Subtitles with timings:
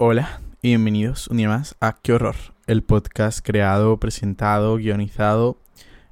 [0.00, 2.36] Hola y bienvenidos un día más a Qué Horror,
[2.68, 5.58] el podcast creado, presentado, guionizado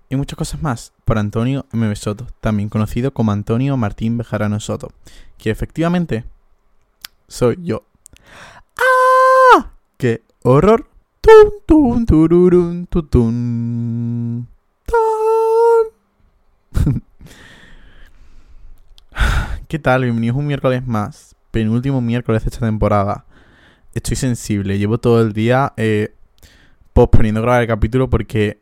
[0.09, 1.95] y muchas cosas más por Antonio M.
[1.95, 4.91] Soto, también conocido como Antonio Martín Bejarano Soto,
[5.39, 6.25] que efectivamente
[7.29, 7.85] soy yo.
[8.77, 9.71] ¡Ah!
[9.99, 10.91] ¡Qué horror!
[11.21, 12.89] ¡Tum, tum, tururun!
[12.91, 14.49] ¡Tan!
[19.69, 20.03] ¿Qué tal?
[20.03, 23.27] Bienvenidos un miércoles más, penúltimo miércoles de esta temporada.
[23.97, 26.13] Estoy sensible, llevo todo el día eh,
[26.93, 28.61] posponiendo grabar el capítulo porque...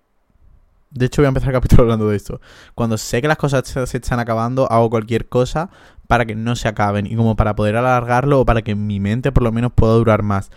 [0.93, 2.41] De hecho voy a empezar el capítulo hablando de esto.
[2.77, 5.71] Cuando sé que las cosas se están acabando, hago cualquier cosa
[6.07, 9.33] para que no se acaben y como para poder alargarlo o para que mi mente
[9.33, 10.53] por lo menos pueda durar más.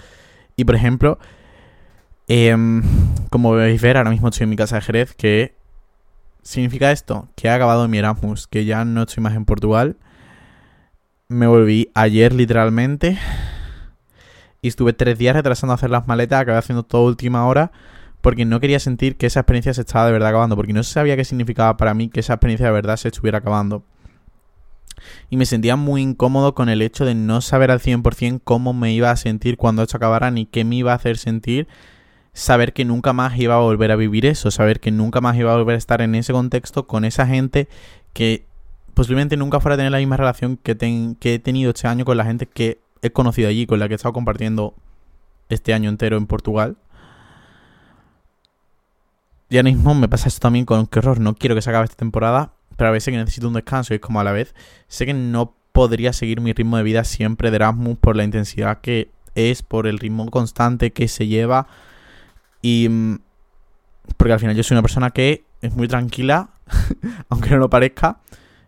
[0.56, 1.18] Y por ejemplo,
[2.28, 2.84] em,
[3.32, 5.56] como veis ver, ahora mismo estoy en mi casa de Jerez, que
[6.44, 9.98] significa esto, que he acabado mi Erasmus, que ya no estoy más en Portugal.
[11.30, 13.18] Me volví ayer literalmente
[14.62, 17.72] y estuve tres días retrasando hacer las maletas, acabé haciendo todo última hora
[18.22, 21.16] porque no quería sentir que esa experiencia se estaba de verdad acabando, porque no sabía
[21.16, 23.84] qué significaba para mí que esa experiencia de verdad se estuviera acabando.
[25.30, 28.92] Y me sentía muy incómodo con el hecho de no saber al 100% cómo me
[28.92, 31.68] iba a sentir cuando esto acabara, ni qué me iba a hacer sentir
[32.38, 35.52] saber que nunca más iba a volver a vivir eso, saber que nunca más iba
[35.52, 37.68] a volver a estar en ese contexto con esa gente
[38.14, 38.46] que
[38.94, 40.76] posiblemente nunca fuera a tener la misma relación que,
[41.20, 43.94] que he tenido este año con la gente que he conocido allí, con la que
[43.94, 44.76] he estado compartiendo
[45.50, 46.78] este año entero en Portugal.
[49.50, 51.20] Y ahora mismo me pasa esto también con qué horror.
[51.20, 53.96] No quiero que se acabe esta temporada, pero a veces que necesito un descanso y
[53.96, 54.54] es como a la vez
[54.88, 58.82] sé que no podría seguir mi ritmo de vida siempre de Erasmus por la intensidad
[58.82, 61.68] que es, por el ritmo constante que se lleva
[62.62, 63.20] y mm,
[64.18, 66.50] porque al final yo soy una persona que es muy tranquila,
[67.30, 68.20] aunque no lo parezca,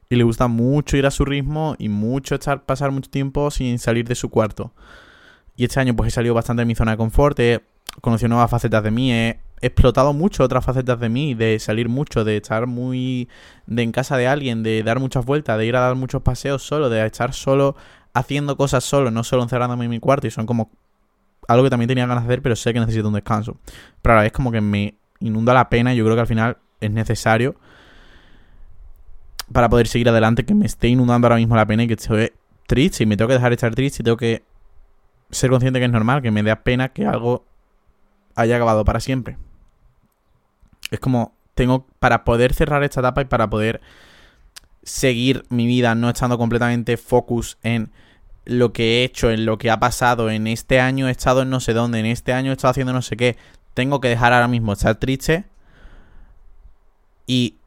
[0.10, 3.78] y le gusta mucho ir a su ritmo y mucho estar pasar mucho tiempo sin
[3.78, 4.74] salir de su cuarto.
[5.56, 7.62] Y este año pues he salido bastante de mi zona de confort, he
[8.02, 12.24] conocido nuevas facetas de mí, he explotado mucho otras facetas de mí, de salir mucho,
[12.24, 13.30] de estar muy
[13.68, 16.64] de en casa de alguien, de dar muchas vueltas, de ir a dar muchos paseos
[16.64, 17.76] solo, de estar solo
[18.14, 20.72] haciendo cosas solo, no solo encerrándome en mi cuarto y son como
[21.48, 23.58] algo que también tenía ganas de hacer, pero sé que necesito un descanso.
[24.02, 26.28] Pero a la vez como que me inunda la pena y yo creo que al
[26.28, 27.56] final es necesario
[29.52, 32.32] para poder seguir adelante, que me esté inundando ahora mismo la pena y que estoy
[32.68, 34.44] triste y me tengo que dejar de estar triste y tengo que
[35.32, 37.46] ser consciente que es normal, que me dé pena que algo
[38.36, 39.38] haya acabado para siempre.
[40.92, 43.82] Es como, tengo, para poder cerrar esta etapa y para poder
[44.84, 47.92] seguir mi vida no estando completamente focus en
[48.46, 51.50] lo que he hecho, en lo que ha pasado, en este año he estado en
[51.50, 53.38] no sé dónde, en este año he estado haciendo no sé qué,
[53.74, 55.46] tengo que dejar ahora mismo estar triste
[57.28, 57.59] y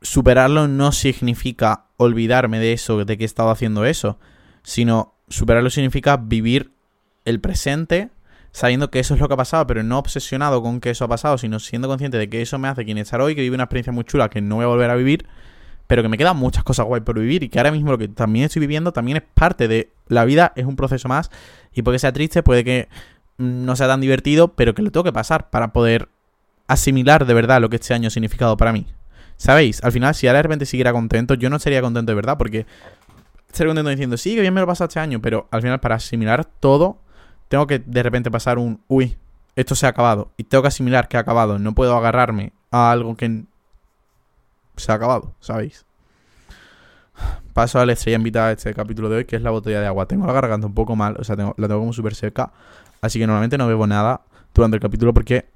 [0.00, 4.18] superarlo no significa olvidarme de eso, de que he estado haciendo eso,
[4.62, 6.72] sino superarlo significa vivir
[7.24, 8.10] el presente
[8.52, 11.08] sabiendo que eso es lo que ha pasado, pero no obsesionado con que eso ha
[11.08, 13.64] pasado, sino siendo consciente de que eso me hace quien estar hoy, que vive una
[13.64, 15.26] experiencia muy chula que no voy a volver a vivir,
[15.86, 18.08] pero que me quedan muchas cosas guay por vivir y que ahora mismo lo que
[18.08, 21.30] también estoy viviendo también es parte de la vida, es un proceso más
[21.72, 22.88] y puede que sea triste, puede que
[23.36, 26.08] no sea tan divertido, pero que lo tengo que pasar para poder
[26.66, 28.86] asimilar de verdad lo que este año ha significado para mí.
[29.38, 29.82] ¿Sabéis?
[29.84, 32.66] Al final, si ahora de repente siguiera contento, yo no sería contento de verdad, porque
[33.46, 35.78] estaría contento diciendo, sí, que bien me lo he pasado este año, pero al final,
[35.80, 36.98] para asimilar todo,
[37.48, 39.16] tengo que de repente pasar un, uy,
[39.54, 42.90] esto se ha acabado, y tengo que asimilar que ha acabado, no puedo agarrarme a
[42.90, 43.44] algo que
[44.76, 45.86] se ha acabado, ¿sabéis?
[47.52, 49.86] Paso a la estrella invitada de este capítulo de hoy, que es la botella de
[49.88, 50.06] agua.
[50.06, 52.52] Tengo la garganta un poco mal, o sea, la tengo como súper seca,
[53.00, 54.20] así que normalmente no bebo nada
[54.52, 55.46] durante el capítulo porque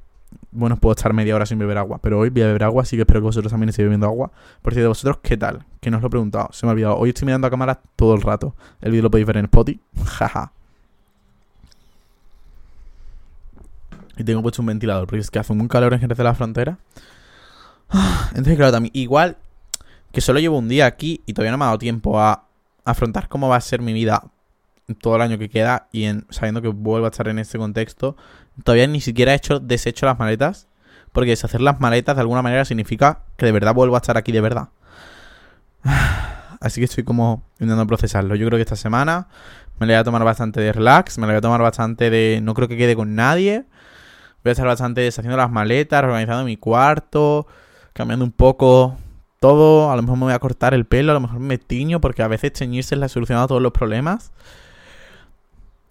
[0.50, 2.97] bueno, puedo estar media hora sin beber agua, pero hoy voy a beber agua, así
[2.97, 4.31] que espero que vosotros también estéis bebiendo agua.
[4.60, 5.65] Por cierto, vosotros, ¿qué tal?
[5.81, 6.97] Que no os lo he preguntado, se me ha olvidado.
[6.98, 8.54] Hoy estoy mirando a cámara todo el rato.
[8.81, 9.81] El vídeo lo podéis ver en Spotify.
[10.04, 10.53] Jaja.
[14.16, 16.34] y tengo puesto un ventilador, porque es que hace un calor en Jerez de la
[16.34, 16.78] Frontera.
[18.31, 19.37] Entonces, claro, también, igual
[20.12, 22.44] que solo llevo un día aquí y todavía no me ha dado tiempo a
[22.84, 24.25] afrontar cómo va a ser mi vida
[25.00, 28.17] todo el año que queda y en, sabiendo que vuelvo a estar en este contexto,
[28.64, 30.69] todavía ni siquiera he hecho deshecho las maletas,
[31.12, 34.32] porque deshacer las maletas de alguna manera significa que de verdad vuelvo a estar aquí
[34.32, 34.69] de verdad.
[36.60, 38.34] Así que estoy como intentando procesarlo.
[38.37, 39.28] Yo creo que esta semana
[39.78, 42.40] me la voy a tomar bastante de relax, me la voy a tomar bastante de
[42.43, 43.64] no creo que quede con nadie.
[44.44, 47.46] Voy a estar bastante deshaciendo las maletas, organizando mi cuarto,
[47.93, 48.96] cambiando un poco
[49.40, 49.90] todo.
[49.90, 52.22] A lo mejor me voy a cortar el pelo, a lo mejor me tiño, porque
[52.22, 54.32] a veces teñirse es la solución a todos los problemas.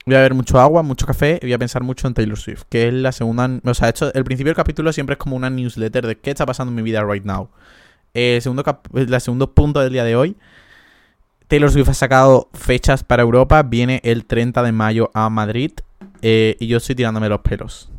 [0.05, 2.63] Voy a beber mucho agua, mucho café y voy a pensar mucho en Taylor Swift,
[2.69, 3.49] que es la segunda...
[3.63, 6.45] O sea, hecho, el principio del capítulo siempre es como una newsletter de qué está
[6.45, 7.49] pasando en mi vida right now.
[8.13, 8.63] Eh, segundo
[8.95, 10.35] el segundo punto del día de hoy
[11.51, 13.61] Taylor Swift ha sacado fechas para Europa.
[13.61, 15.73] Viene el 30 de mayo a Madrid.
[16.21, 17.91] eh, y yo estoy tirándome los pelos.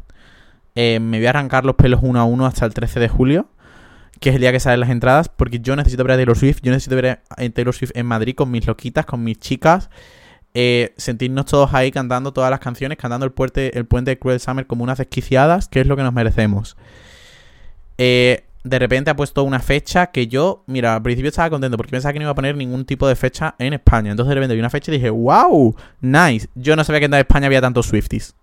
[0.74, 3.48] Eh, me voy a arrancar los pelos uno a uno hasta el 13 de julio.
[4.20, 5.28] Que es el día que salen las entradas.
[5.28, 6.60] Porque yo necesito ver a Taylor Swift.
[6.62, 9.90] Yo necesito ver a Taylor Swift en Madrid con mis loquitas, con mis chicas.
[10.54, 12.98] Eh, sentirnos todos ahí cantando todas las canciones.
[12.98, 15.68] Cantando el puente, el puente de Cruel Summer como unas desquiciadas.
[15.68, 16.76] Que es lo que nos merecemos.
[17.98, 21.90] Eh, de repente ha puesto una fecha que yo, mira, al principio estaba contento porque
[21.90, 24.12] pensaba que no iba a poner ningún tipo de fecha en España.
[24.12, 26.48] Entonces de repente vi una fecha y dije, wow, nice.
[26.54, 28.34] Yo no sabía que en España había tantos Swifties.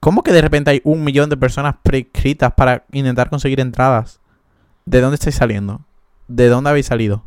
[0.00, 4.20] ¿Cómo que de repente hay un millón de personas prescritas para intentar conseguir entradas?
[4.84, 5.80] ¿De dónde estáis saliendo?
[6.28, 7.24] ¿De dónde habéis salido?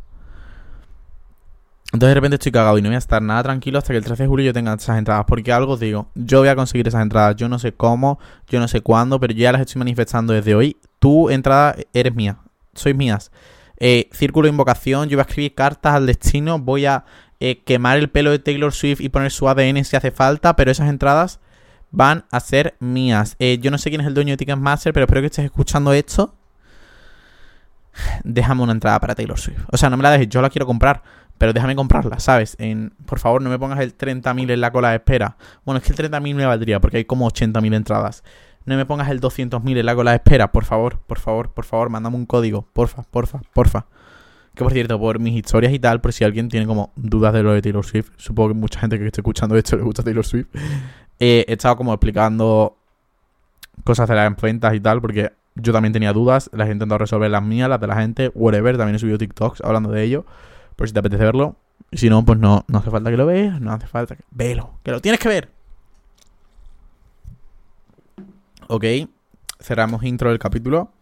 [1.92, 4.04] Entonces de repente estoy cagado y no voy a estar nada tranquilo hasta que el
[4.04, 5.24] 13 de julio yo tenga esas entradas.
[5.26, 7.36] Porque algo os digo, yo voy a conseguir esas entradas.
[7.36, 8.18] Yo no sé cómo,
[8.48, 10.76] yo no sé cuándo, pero yo ya las estoy manifestando desde hoy.
[10.98, 12.38] Tu entrada eres mía,
[12.74, 13.30] sois mías.
[13.78, 17.04] Eh, círculo de invocación, yo voy a escribir cartas al destino, voy a
[17.40, 20.70] eh, quemar el pelo de Taylor Swift y poner su ADN si hace falta, pero
[20.70, 21.40] esas entradas
[21.90, 23.36] van a ser mías.
[23.38, 25.92] Eh, yo no sé quién es el dueño de Ticketmaster, pero espero que estés escuchando
[25.92, 26.34] esto.
[28.24, 29.62] Déjame una entrada para Taylor Swift.
[29.70, 31.02] O sea, no me la dejes, yo la quiero comprar.
[31.38, 32.56] Pero déjame comprarla, ¿sabes?
[32.58, 35.36] En, por favor, no me pongas el 30.000 en la cola de espera.
[35.64, 38.24] Bueno, es que el 30.000 me valdría porque hay como 80.000 entradas.
[38.64, 41.64] No me pongas el 200.000 en la cola de espera, por favor, por favor, por
[41.64, 42.66] favor, mándame un código.
[42.72, 43.86] Porfa, porfa, porfa.
[44.54, 47.44] Que por cierto, por mis historias y tal, por si alguien tiene como dudas de
[47.44, 50.26] lo de Taylor Swift, supongo que mucha gente que esté escuchando esto le gusta Taylor
[50.26, 50.48] Swift.
[51.20, 52.76] Eh, he estado como explicando
[53.84, 56.50] cosas de las ventas y tal, porque yo también tenía dudas.
[56.52, 58.76] Las he intentado resolver las mías, las de la gente, whatever.
[58.76, 60.26] También he subido TikToks hablando de ello
[60.78, 61.56] por si te apetece verlo.
[61.90, 64.22] Y si no, pues no, no hace falta que lo veas, no hace falta que...
[64.30, 65.50] Velo, que lo tienes que ver.
[68.68, 68.84] Ok,
[69.60, 70.92] cerramos intro del capítulo.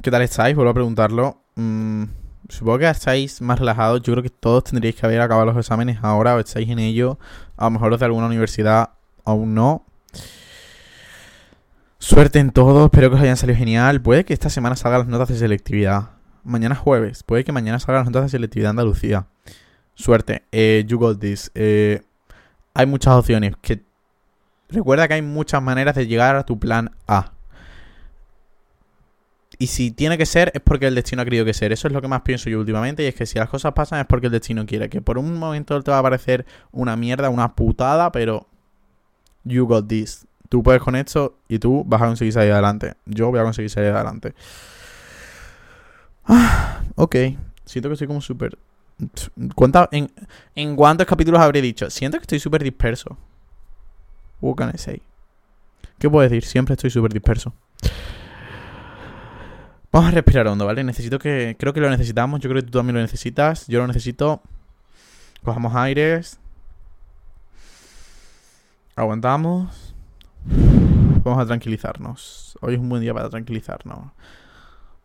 [0.00, 0.56] ¿Qué tal estáis?
[0.56, 1.42] Vuelvo a preguntarlo.
[1.56, 2.04] Mm,
[2.48, 4.00] supongo que estáis más relajados.
[4.00, 7.18] Yo creo que todos tendríais que haber acabado los exámenes ahora o estáis en ello.
[7.58, 8.90] A lo mejor los de alguna universidad
[9.26, 9.84] aún no.
[11.98, 14.00] Suerte en todo, espero que os hayan salido genial.
[14.00, 16.13] Puede que esta semana salgan las notas de selectividad.
[16.44, 19.26] Mañana jueves, puede que mañana salgan las notas de selectividad Andalucía.
[19.94, 21.50] Suerte, eh, you got this.
[21.54, 22.02] Eh,
[22.74, 23.54] hay muchas opciones.
[23.60, 23.82] Que
[24.68, 27.32] recuerda que hay muchas maneras de llegar a tu plan A.
[29.58, 31.72] Y si tiene que ser, es porque el destino ha querido que ser.
[31.72, 33.04] Eso es lo que más pienso yo últimamente.
[33.04, 34.88] Y es que si las cosas pasan, es porque el destino quiere.
[34.88, 38.48] Que por un momento te va a parecer una mierda, una putada, pero.
[39.44, 40.26] You got this.
[40.48, 42.94] Tú puedes con esto y tú vas a conseguir salir adelante.
[43.04, 44.34] Yo voy a conseguir salir adelante.
[46.26, 47.16] Ah, ok.
[47.64, 48.58] Siento que estoy como súper.
[49.54, 50.10] ¿Cuánta, en,
[50.54, 51.90] ¿En cuántos capítulos habré dicho?
[51.90, 53.16] Siento que estoy súper disperso.
[54.40, 55.02] What can I say?
[55.98, 56.44] ¿Qué puedo decir?
[56.44, 57.52] Siempre estoy súper disperso.
[59.90, 60.82] Vamos a respirar hondo, ¿vale?
[60.84, 61.56] Necesito que.
[61.58, 62.40] Creo que lo necesitamos.
[62.40, 63.66] Yo creo que tú también lo necesitas.
[63.68, 64.42] Yo lo necesito.
[65.42, 66.38] Cojamos aires.
[68.96, 69.94] Aguantamos.
[71.24, 72.58] Vamos a tranquilizarnos.
[72.60, 74.12] Hoy es un buen día para tranquilizarnos.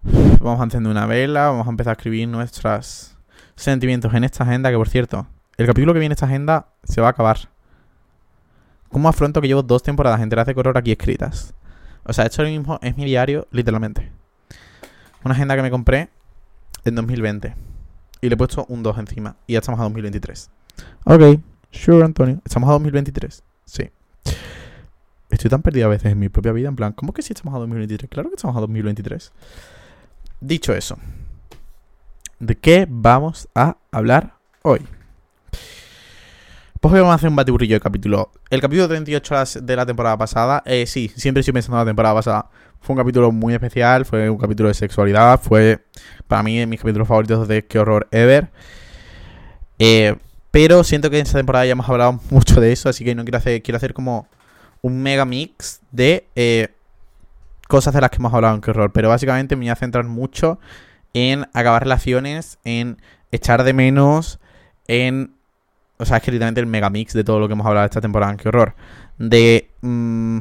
[0.04, 1.50] Vamos a encender una vela.
[1.50, 3.18] Vamos a empezar a escribir nuestros
[3.56, 4.70] sentimientos en esta agenda.
[4.70, 7.50] Que por cierto, el capítulo que viene en esta agenda se va a acabar.
[8.90, 11.54] ¿Cómo afronto que llevo dos temporadas enteras de color aquí escritas?
[12.04, 14.12] O sea, esto mismo es mi diario, literalmente.
[15.24, 16.10] Una agenda que me compré
[16.86, 17.56] en 2020.
[18.22, 19.36] Y le he puesto un 2 encima.
[19.46, 20.50] Y ya estamos a 2023.
[21.04, 21.22] Ok,
[21.72, 22.42] sure, Antonio.
[22.46, 23.44] Estamos a 2023.
[23.66, 23.92] Sí.
[25.30, 26.70] Estoy tan perdido a veces en mi propia vida.
[26.70, 28.10] En plan, ¿cómo que sí estamos a 2023?
[28.10, 29.32] Claro que estamos a 2023.
[30.42, 30.98] Dicho eso,
[32.40, 34.80] ¿de qué vamos a hablar hoy?
[36.80, 38.32] Pues hoy vamos a hacer un batiburrillo de capítulo.
[38.50, 42.16] El capítulo 38 de la temporada pasada, eh, sí, siempre estoy pensando en la temporada
[42.16, 42.50] pasada.
[42.80, 45.84] Fue un capítulo muy especial, fue un capítulo de sexualidad, fue
[46.26, 48.50] para mí mis capítulos favoritos de Qué Horror Ever.
[49.78, 50.16] Eh,
[50.52, 53.26] pero siento que en esta temporada ya hemos hablado mucho de eso, así que no
[53.26, 54.30] quiero hacer, quiero hacer como
[54.82, 56.70] un mega mix de eh,
[57.70, 58.92] cosas de las que hemos hablado en Horror.
[58.92, 60.60] Pero básicamente me voy a centrar mucho
[61.14, 62.98] en acabar relaciones, en
[63.32, 64.40] echar de menos,
[64.88, 65.36] en...
[66.00, 68.32] O sea, es que literalmente el megamix de todo lo que hemos hablado esta temporada
[68.32, 68.76] en Qué Horror.
[69.20, 69.70] De...
[69.82, 70.40] Mmm,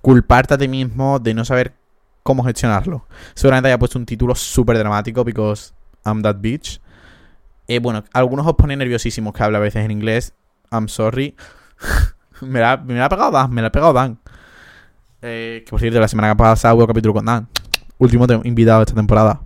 [0.00, 1.74] culparte a ti mismo, de no saber
[2.22, 3.06] cómo gestionarlo.
[3.34, 5.74] Seguramente haya puesto un título súper dramático, because
[6.06, 6.80] I'm that bitch.
[7.68, 10.32] Eh, bueno, algunos os ponen nerviosísimos que habla a veces en inglés.
[10.70, 11.34] I'm sorry.
[12.40, 14.18] me, la, me la ha pegado Dan, me la ha pegado Dan.
[15.26, 17.48] Eh, que por cierto, la semana pasada hubo capítulo con Dan.
[17.98, 19.40] Último invitado de esta temporada.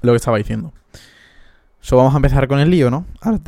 [0.00, 0.72] Lo que estaba diciendo.
[1.82, 3.04] So, vamos a empezar con el lío, ¿no?
[3.20, 3.38] Ahora,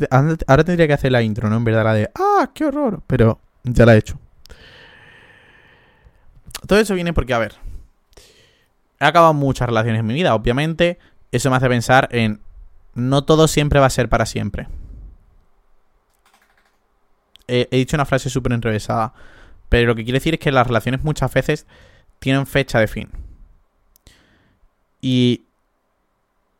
[0.47, 1.57] ahora, tendría que hacer la intro, ¿no?
[1.57, 3.01] En verdad, la de ¡Ah, qué horror!
[3.07, 4.19] Pero ya la he hecho.
[6.67, 7.55] Todo eso viene porque, a ver.
[8.99, 10.99] He acabado muchas relaciones en mi vida, obviamente.
[11.31, 12.39] eso me hace pensar en
[12.93, 14.67] no todo siempre va a ser para siempre.
[17.47, 19.13] He, dicho una frase súper enrevesada,
[19.69, 21.65] pero lo que quiere decir es que las relaciones muchas veces
[22.19, 23.09] tienen fecha de fin.
[25.01, 25.43] Y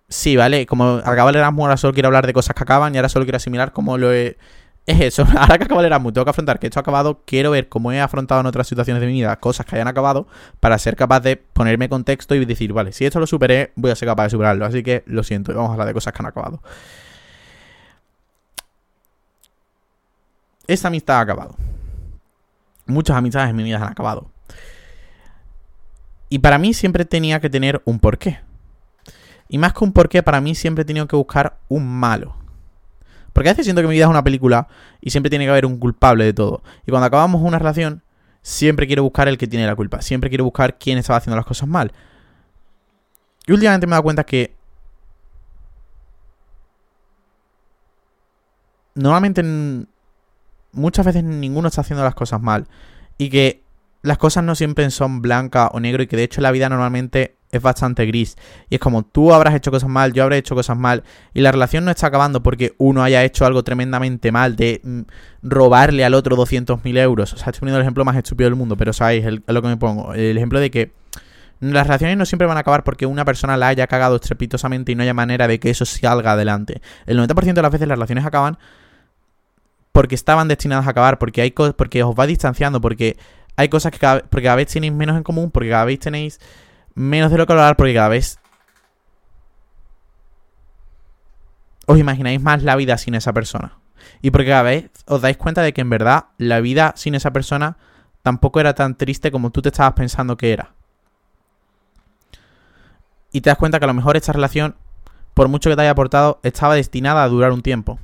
[0.09, 0.65] sí, ¿vale?
[0.65, 3.25] Como acaba el Erasmus, ahora solo quiero hablar de cosas que acaban y ahora solo
[3.25, 4.37] quiero asimilar cómo lo he
[4.85, 5.25] es eso.
[5.37, 7.21] Ahora que acaba el Erasmus, tengo que afrontar que esto ha acabado.
[7.25, 10.27] Quiero ver cómo he afrontado en otras situaciones de mi vida cosas que hayan acabado
[10.59, 13.95] para ser capaz de ponerme contexto y decir, vale, si esto lo superé, voy a
[13.95, 14.65] ser capaz de superarlo.
[14.65, 16.61] Así que lo siento, vamos a hablar de cosas que han acabado.
[20.67, 21.55] Esta amistad ha acabado.
[22.85, 24.31] Muchas amistades en mi vida han acabado.
[26.29, 28.39] Y para mí siempre tenía que tener un porqué.
[29.49, 32.35] Y más que un porqué, para mí siempre he tenido que buscar un malo.
[33.33, 34.67] Porque a veces siento que mi vida es una película
[35.01, 36.63] y siempre tiene que haber un culpable de todo.
[36.85, 38.03] Y cuando acabamos una relación,
[38.41, 40.01] siempre quiero buscar el que tiene la culpa.
[40.01, 41.91] Siempre quiero buscar quién estaba haciendo las cosas mal.
[43.45, 44.55] Y últimamente me he dado cuenta que
[48.95, 49.43] normalmente
[50.73, 52.67] muchas veces ninguno está haciendo las cosas mal.
[53.17, 53.63] Y que
[54.01, 57.37] las cosas no siempre son blanca o negro y que de hecho la vida normalmente
[57.51, 58.35] es bastante gris.
[58.69, 61.03] Y es como tú habrás hecho cosas mal, yo habré hecho cosas mal.
[61.33, 65.01] Y la relación no está acabando porque uno haya hecho algo tremendamente mal de mm,
[65.43, 67.33] robarle al otro 200.000 euros.
[67.33, 69.67] O sea, estoy poniendo el ejemplo más estúpido del mundo, pero sabéis es lo que
[69.67, 70.13] me pongo.
[70.15, 70.91] El ejemplo de que
[71.59, 74.95] las relaciones no siempre van a acabar porque una persona la haya cagado estrepitosamente y
[74.95, 76.81] no haya manera de que eso salga adelante.
[77.05, 78.57] El 90% de las veces las relaciones acaban
[79.93, 83.15] porque estaban destinadas a acabar, porque hay porque os va distanciando, porque
[83.55, 86.39] hay cosas que cada, porque vez tenéis menos en común, porque cada vez tenéis
[86.95, 88.39] menos de lo que hablar porque cada vez
[91.85, 93.77] os imagináis más la vida sin esa persona.
[94.21, 97.31] Y porque cada vez os dais cuenta de que en verdad la vida sin esa
[97.31, 97.77] persona
[98.23, 100.73] tampoco era tan triste como tú te estabas pensando que era.
[103.31, 104.75] Y te das cuenta que a lo mejor esta relación,
[105.35, 107.99] por mucho que te haya aportado, estaba destinada a durar un tiempo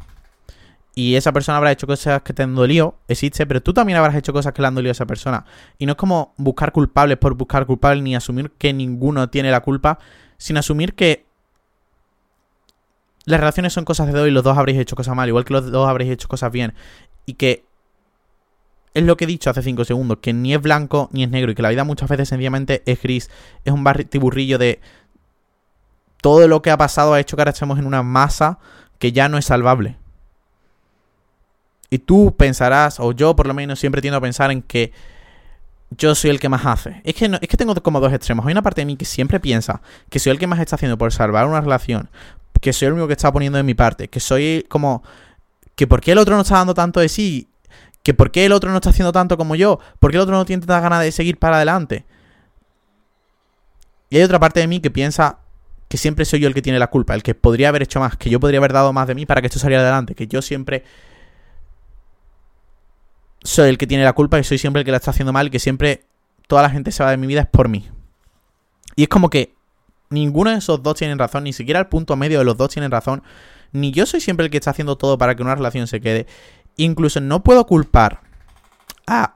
[0.95, 4.15] y esa persona habrá hecho cosas que te han dolido, existe, pero tú también habrás
[4.15, 5.45] hecho cosas que le han dolido a esa persona.
[5.77, 9.61] Y no es como buscar culpables por buscar culpables, ni asumir que ninguno tiene la
[9.61, 9.99] culpa,
[10.37, 11.25] sino asumir que
[13.25, 15.53] las relaciones son cosas de dos y los dos habréis hecho cosas mal, igual que
[15.53, 16.73] los dos habréis hecho cosas bien.
[17.25, 17.63] Y que
[18.93, 21.51] es lo que he dicho hace cinco segundos, que ni es blanco ni es negro,
[21.51, 23.29] y que la vida muchas veces sencillamente es gris,
[23.63, 24.81] es un barritiburrillo de
[26.21, 28.59] todo lo que ha pasado ha hecho que ahora estemos en una masa
[28.97, 29.97] que ya no es salvable.
[31.89, 34.91] Y tú pensarás, o yo por lo menos siempre tiendo a pensar en que
[35.91, 37.01] yo soy el que más hace.
[37.03, 38.45] Es que, no, es que tengo como dos extremos.
[38.45, 40.97] Hay una parte de mí que siempre piensa que soy el que más está haciendo
[40.97, 42.09] por salvar una relación,
[42.61, 45.03] que soy el único que está poniendo de mi parte, que soy como...
[45.75, 47.47] que por qué el otro no está dando tanto de sí,
[48.03, 50.35] que por qué el otro no está haciendo tanto como yo, por qué el otro
[50.35, 52.05] no tiene tanta ganas de seguir para adelante.
[54.09, 55.39] Y hay otra parte de mí que piensa
[55.87, 58.15] que siempre soy yo el que tiene la culpa, el que podría haber hecho más,
[58.15, 60.41] que yo podría haber dado más de mí para que esto saliera adelante, que yo
[60.41, 60.83] siempre
[63.43, 65.47] soy el que tiene la culpa, y soy siempre el que la está haciendo mal,
[65.47, 66.05] y que siempre
[66.47, 67.89] toda la gente se va de mi vida es por mí.
[68.95, 69.53] Y es como que
[70.09, 72.91] ninguno de esos dos tienen razón, ni siquiera el punto medio de los dos tienen
[72.91, 73.23] razón,
[73.71, 76.25] ni yo soy siempre el que está haciendo todo para que una relación se quede.
[76.75, 78.21] Incluso no puedo culpar
[79.05, 79.35] a...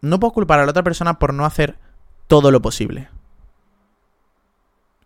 [0.00, 1.76] No puedo culpar a la otra persona por no hacer
[2.28, 3.08] todo lo posible.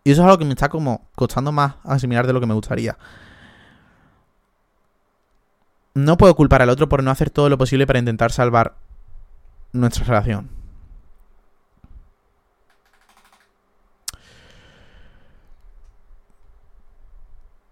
[0.03, 2.53] Y eso es algo que me está como costando más asimilar de lo que me
[2.53, 2.97] gustaría
[5.93, 8.75] no puedo culpar al otro por no hacer todo lo posible para intentar salvar
[9.71, 10.49] nuestra relación.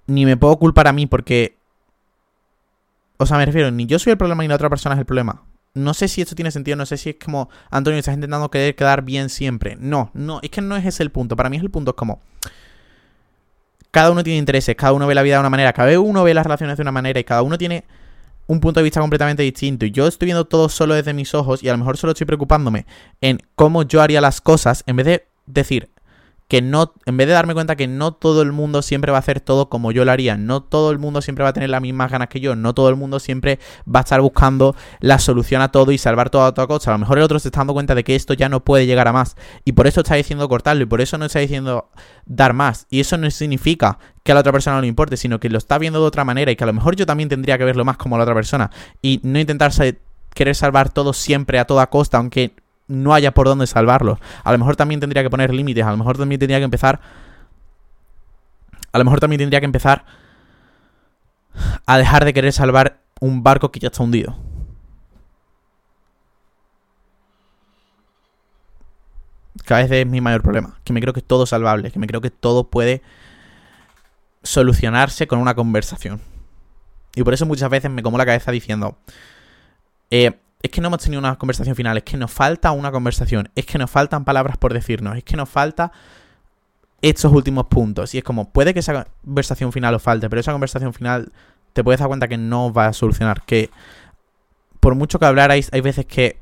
[0.08, 1.58] Ni me puedo culpar a mí porque...
[3.18, 5.06] O sea, me refiero, ni yo soy el problema ni la otra persona es el
[5.06, 5.44] problema.
[5.74, 8.76] No sé si esto tiene sentido, no sé si es como, Antonio, estás intentando querer
[8.76, 9.78] quedar bien siempre.
[9.80, 11.36] No, no, es que no es ese el punto.
[11.36, 12.20] Para mí es el punto, es como
[13.92, 16.34] cada uno tiene intereses, cada uno ve la vida de una manera, cada uno ve
[16.34, 17.84] las relaciones de una manera y cada uno tiene
[18.52, 19.86] un punto de vista completamente distinto.
[19.86, 22.86] Yo estoy viendo todo solo desde mis ojos y a lo mejor solo estoy preocupándome
[23.22, 25.90] en cómo yo haría las cosas en vez de decir,
[26.52, 29.22] que no, en vez de darme cuenta que no todo el mundo siempre va a
[29.22, 31.82] hacer todo como yo lo haría, no todo el mundo siempre va a tener las
[31.82, 35.62] mismas ganas que yo, no todo el mundo siempre va a estar buscando la solución
[35.62, 36.92] a todo y salvar todo a toda cosa.
[36.92, 38.86] A lo mejor el otro se está dando cuenta de que esto ya no puede
[38.86, 41.90] llegar a más y por eso está diciendo cortarlo y por eso no está diciendo
[42.26, 42.86] dar más.
[42.90, 45.58] Y eso no significa que a la otra persona no le importe, sino que lo
[45.58, 47.86] está viendo de otra manera y que a lo mejor yo también tendría que verlo
[47.86, 49.72] más como la otra persona y no intentar
[50.34, 52.56] querer salvar todo siempre a toda costa, aunque
[52.92, 54.20] no haya por dónde salvarlo.
[54.44, 57.00] A lo mejor también tendría que poner límites, a lo mejor también tendría que empezar...
[58.92, 60.06] A lo mejor también tendría que empezar
[61.86, 64.36] a dejar de querer salvar un barco que ya está hundido.
[69.64, 70.78] Cada vez es mi mayor problema.
[70.84, 71.92] Que me creo que es todo salvable.
[71.92, 73.02] Que me creo que todo puede
[74.44, 76.20] solucionarse con una conversación.
[77.16, 78.98] Y por eso muchas veces me como la cabeza diciendo,
[80.10, 83.50] eh, es que no hemos tenido una conversación final, es que nos falta una conversación,
[83.56, 85.92] es que nos faltan palabras por decirnos, es que nos falta
[87.02, 88.14] estos últimos puntos.
[88.14, 91.32] Y es como, puede que esa conversación final os falte, pero esa conversación final
[91.74, 93.42] te puedes dar cuenta que no va a solucionar.
[93.44, 93.70] Que
[94.80, 96.38] por mucho que hablarais, hay veces que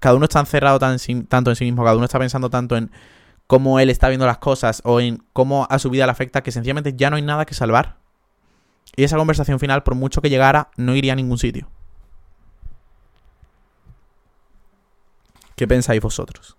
[0.00, 2.90] cada uno está encerrado tan tanto en sí mismo, cada uno está pensando tanto en
[3.46, 6.50] cómo él está viendo las cosas o en cómo a su vida le afecta que
[6.50, 7.96] sencillamente ya no hay nada que salvar.
[8.96, 11.68] Y esa conversación final, por mucho que llegara, no iría a ningún sitio.
[15.56, 16.56] ¿Qué pensáis vosotros?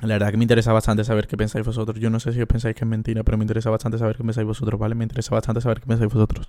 [0.00, 1.98] La verdad que me interesa bastante saber qué pensáis vosotros.
[1.98, 4.22] Yo no sé si os pensáis que es mentira, pero me interesa bastante saber qué
[4.22, 4.94] pensáis vosotros, ¿vale?
[4.94, 6.48] Me interesa bastante saber qué pensáis vosotros.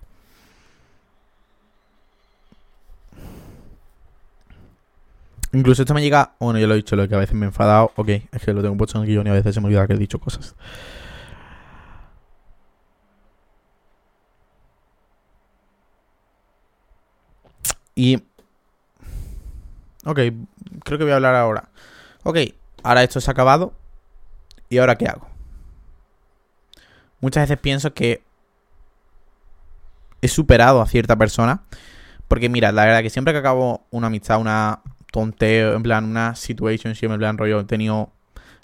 [5.51, 6.33] Incluso esto me llega.
[6.39, 7.91] Bueno, yo lo he dicho, lo que a veces me he enfadado.
[7.95, 9.88] Ok, es que lo tengo puesto en el guion y a veces se me olvida
[9.88, 10.55] que he dicho cosas.
[18.00, 18.15] Y...
[20.06, 20.20] Ok,
[20.86, 21.68] creo que voy a hablar ahora.
[22.24, 22.38] Ok,
[22.82, 23.74] ahora esto se ha acabado.
[24.70, 25.27] ¿Y ahora qué hago?
[27.20, 28.24] Muchas veces pienso que
[30.22, 31.63] he superado a cierta persona.
[32.29, 34.79] Porque mira, la verdad que siempre que acabo una amistad, una
[35.12, 38.13] tonteo, en plan, una situation, en plan, rollo, he tenido...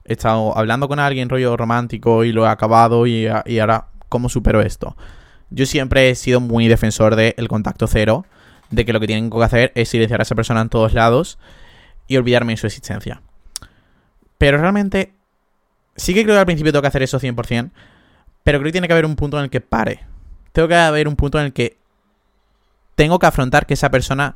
[0.06, 4.30] He estado hablando con alguien, rollo romántico, y lo he acabado, y, y ahora, ¿cómo
[4.30, 4.96] supero esto?
[5.50, 8.26] Yo siempre he sido muy defensor del contacto cero
[8.70, 11.38] de que lo que tienen que hacer es silenciar a esa persona en todos lados
[12.08, 13.22] y olvidarme de su existencia.
[14.38, 15.14] Pero realmente,
[15.96, 17.72] sí que creo que al principio tengo que hacer eso 100%,
[18.44, 20.06] pero creo que tiene que haber un punto en el que pare.
[20.52, 21.78] Tengo que haber un punto en el que
[22.96, 24.36] tengo que afrontar que esa persona...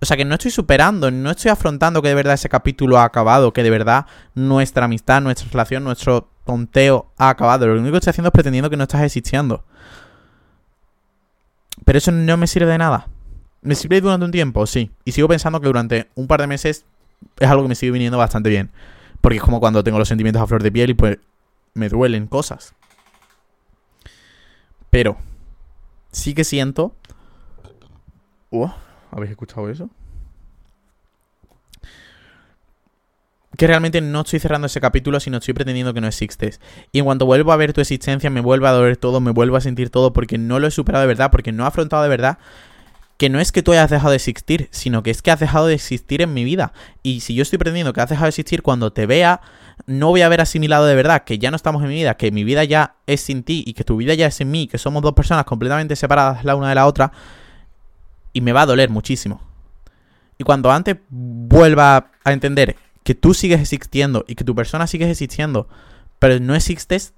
[0.00, 3.04] O sea, que no estoy superando, no estoy afrontando que de verdad ese capítulo ha
[3.04, 7.66] acabado, que de verdad nuestra amistad, nuestra relación, nuestro tonteo ha acabado.
[7.66, 9.64] Lo único que estoy haciendo es pretendiendo que no estás existiendo.
[11.84, 13.08] Pero eso no me sirve de nada.
[13.68, 14.66] ¿Me sirve durante un tiempo?
[14.66, 14.90] Sí.
[15.04, 16.86] Y sigo pensando que durante un par de meses
[17.38, 18.70] es algo que me sigue viniendo bastante bien.
[19.20, 21.18] Porque es como cuando tengo los sentimientos a flor de piel y pues
[21.74, 22.72] me duelen cosas.
[24.88, 25.18] Pero
[26.12, 26.94] sí que siento...
[28.48, 28.70] Uh,
[29.10, 29.90] ¿Habéis escuchado eso?
[33.58, 36.60] que realmente no estoy cerrando ese capítulo, sino estoy pretendiendo que no existes.
[36.92, 39.56] Y en cuanto vuelvo a ver tu existencia, me vuelve a doler todo, me vuelvo
[39.56, 42.08] a sentir todo, porque no lo he superado de verdad, porque no he afrontado de
[42.08, 42.38] verdad
[43.18, 45.66] que no es que tú hayas dejado de existir, sino que es que has dejado
[45.66, 46.72] de existir en mi vida.
[47.02, 49.40] Y si yo estoy pretendiendo que has dejado de existir cuando te vea,
[49.86, 52.30] no voy a haber asimilado de verdad que ya no estamos en mi vida, que
[52.30, 54.78] mi vida ya es sin ti y que tu vida ya es en mí, que
[54.78, 57.10] somos dos personas completamente separadas la una de la otra,
[58.32, 59.42] y me va a doler muchísimo.
[60.38, 65.10] Y cuando antes vuelva a entender que tú sigues existiendo y que tu persona sigue
[65.10, 65.68] existiendo,
[66.20, 67.14] pero no existes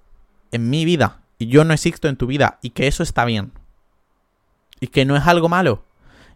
[0.51, 3.53] en mi vida y yo no existo en tu vida y que eso está bien.
[4.81, 5.85] Y que no es algo malo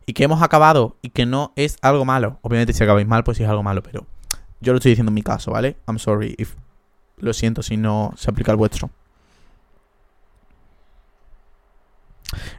[0.07, 2.39] y que hemos acabado y que no es algo malo.
[2.43, 4.07] Obviamente si acabáis mal, pues es algo malo, pero
[4.61, 5.77] yo lo estoy diciendo en mi caso, ¿vale?
[5.87, 6.55] I'm sorry if
[7.19, 8.91] lo siento si no se aplica al vuestro.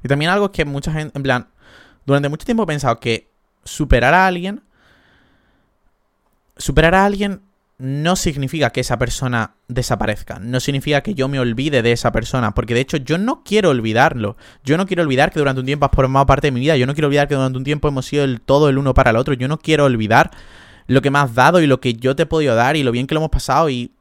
[0.03, 1.49] Y también algo que mucha gente, en plan,
[2.05, 3.31] durante mucho tiempo he pensado que
[3.63, 4.63] superar a alguien,
[6.57, 7.41] superar a alguien
[7.77, 12.53] no significa que esa persona desaparezca, no significa que yo me olvide de esa persona,
[12.53, 15.85] porque de hecho yo no quiero olvidarlo, yo no quiero olvidar que durante un tiempo
[15.85, 18.05] has formado parte de mi vida, yo no quiero olvidar que durante un tiempo hemos
[18.05, 20.31] sido el todo el uno para el otro, yo no quiero olvidar
[20.87, 22.91] lo que me has dado y lo que yo te he podido dar y lo
[22.91, 23.91] bien que lo hemos pasado y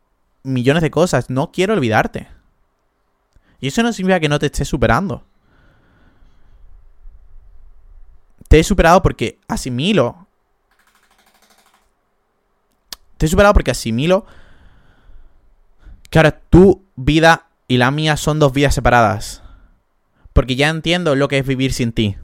[0.45, 2.29] millones de cosas, no quiero olvidarte.
[3.61, 5.25] Y eso no significa que no te estés superando.
[8.49, 10.24] Te he superado porque asimilo
[13.21, 14.27] he superado porque asimilo
[16.11, 19.43] que ahora tu vida y la mía son dos vidas separadas.
[20.33, 22.17] Porque ya entiendo lo que es vivir sin ti.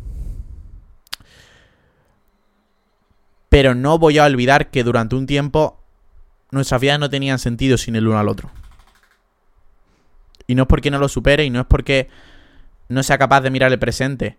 [3.49, 5.83] Pero no voy a olvidar que durante un tiempo
[6.51, 8.51] nuestras vidas no tenían sentido sin el uno al otro.
[10.47, 12.09] Y no es porque no lo supere y no es porque
[12.89, 14.37] no sea capaz de mirar el presente,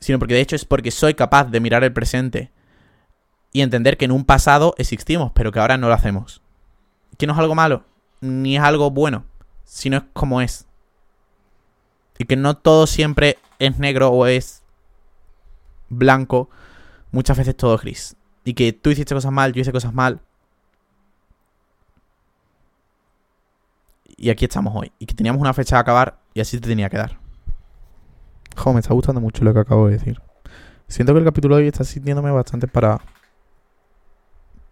[0.00, 2.50] sino porque de hecho es porque soy capaz de mirar el presente
[3.54, 6.42] y entender que en un pasado existimos, pero que ahora no lo hacemos.
[7.16, 7.84] Que no es algo malo,
[8.20, 9.24] ni es algo bueno,
[9.62, 10.66] sino es como es.
[12.18, 14.64] Y que no todo siempre es negro o es
[15.88, 16.50] blanco,
[17.12, 18.16] muchas veces todo es gris.
[18.44, 20.20] Y que tú hiciste cosas mal, yo hice cosas mal.
[24.16, 24.90] Y aquí estamos hoy.
[24.98, 27.20] Y que teníamos una fecha de acabar y así te tenía que dar.
[28.56, 30.20] Jo, me está gustando mucho lo que acabo de decir.
[30.88, 33.00] Siento que el capítulo de hoy está sintiéndome bastante para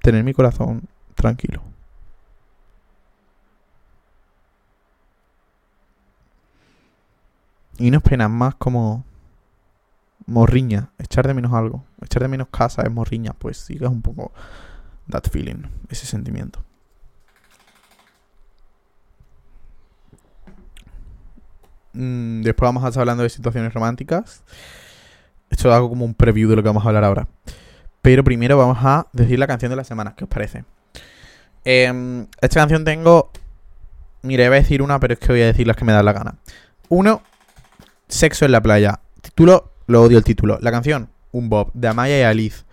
[0.02, 1.62] tener mi corazón tranquilo.
[7.78, 9.04] Y no es penas más como
[10.26, 14.32] morriña, echar de menos algo, echar de menos casa es morriña, pues sigas un poco
[15.10, 16.64] that feeling, ese sentimiento.
[21.94, 24.42] Mm, después vamos a estar hablando de situaciones románticas.
[25.50, 27.28] Esto es algo como un preview de lo que vamos a hablar ahora.
[28.02, 30.64] Pero primero vamos a decir la canción de la semana, ¿qué os parece?
[31.64, 33.30] Em, esta canción tengo.
[34.22, 36.04] Mire, voy a decir una, pero es que voy a decir las que me dan
[36.04, 36.34] la gana.
[36.88, 37.22] Uno,
[38.08, 39.00] Sexo en la playa.
[39.22, 40.58] Título, lo odio el título.
[40.60, 42.64] La canción, Un Bob, de Amaya y Alice.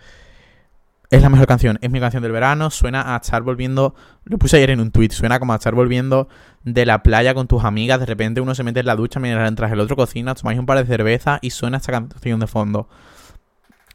[1.08, 4.58] Es la mejor canción, es mi canción del verano, suena a estar volviendo, lo puse
[4.58, 6.28] ayer en un tweet, suena como a estar volviendo
[6.62, 9.48] de la playa con tus amigas, de repente uno se mete en la ducha mientras
[9.48, 12.88] entras el otro cocina, tomáis un par de cerveza y suena esta canción de fondo.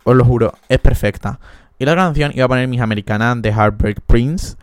[0.06, 1.40] Os lo juro, es perfecta.
[1.78, 4.56] Y la canción iba a poner mis americanas de Heartbreak Prince,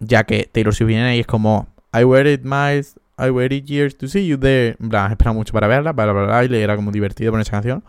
[0.00, 4.08] ya que Taylor Swift viene y es como I waited miles, I waited years to
[4.08, 4.76] see you there.
[4.80, 7.42] En plan, esperado mucho para verla, bla, bla, bla, y le era como divertido poner
[7.42, 7.84] esa canción.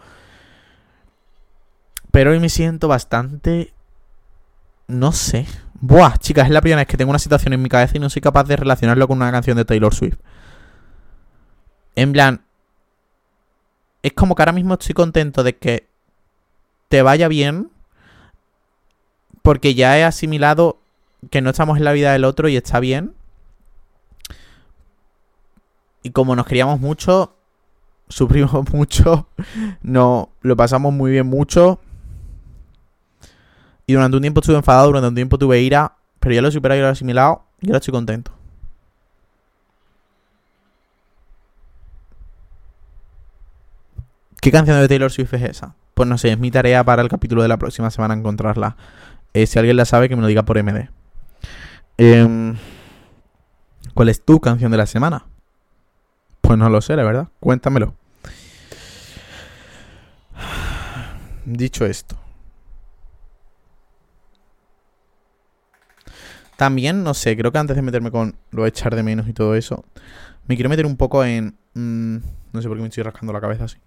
[2.12, 3.73] Pero hoy me siento bastante
[4.91, 5.47] no sé.
[5.80, 8.10] Buah, chicas, es la primera vez que tengo una situación en mi cabeza y no
[8.10, 10.17] soy capaz de relacionarlo con una canción de Taylor Swift.
[11.95, 12.41] En plan,
[14.04, 15.88] es como que ahora mismo estoy contento de que
[16.91, 17.71] te vaya bien
[19.43, 20.82] porque ya he asimilado
[21.30, 23.13] que no estamos en la vida del otro y está bien.
[26.04, 27.34] Y como nos queríamos mucho,
[28.10, 29.30] sufrimos mucho,
[29.82, 31.80] no lo pasamos muy bien mucho.
[33.88, 36.51] Y durante un tiempo estuve enfadado, durante un tiempo tuve ira, pero ya lo he
[36.51, 38.34] superado y lo he asimilado y ahora estoy contento.
[44.41, 45.75] ¿Qué canción de Taylor Swift es esa?
[45.93, 48.75] Pues no sé, es mi tarea para el capítulo de la próxima semana encontrarla.
[49.34, 50.89] Eh, si alguien la sabe, que me lo diga por MD.
[51.99, 52.58] Em,
[53.93, 55.27] ¿Cuál es tu canción de la semana?
[56.41, 57.27] Pues no lo sé, la verdad.
[57.39, 57.93] Cuéntamelo.
[61.45, 62.17] Dicho esto,
[66.58, 69.34] También, no sé, creo que antes de meterme con lo de echar de menos y
[69.34, 69.84] todo eso,
[70.47, 71.58] me quiero meter un poco en...
[71.73, 72.17] Mm,
[72.54, 73.77] no sé por qué me estoy rascando la cabeza así.